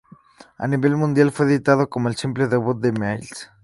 [0.57, 3.51] A nivel mundial, fue editado como el simple debut de Myles.